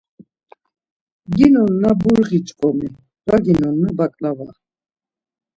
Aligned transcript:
Ginonna 1.35 1.89
burği 2.01 2.39
ç̌ǩomi, 2.47 2.87
var 3.25 3.39
ginonna 3.45 3.89
baǩlava. 3.97 4.49